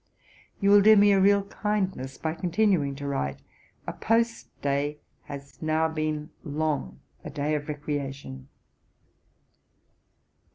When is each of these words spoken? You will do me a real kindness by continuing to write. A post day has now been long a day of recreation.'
You 0.59 0.71
will 0.71 0.81
do 0.81 0.95
me 0.95 1.11
a 1.11 1.19
real 1.21 1.43
kindness 1.43 2.17
by 2.17 2.33
continuing 2.33 2.95
to 2.95 3.05
write. 3.05 3.37
A 3.85 3.93
post 3.93 4.47
day 4.63 4.97
has 5.25 5.61
now 5.61 5.87
been 5.89 6.31
long 6.43 7.01
a 7.23 7.29
day 7.29 7.53
of 7.53 7.67
recreation.' 7.67 8.47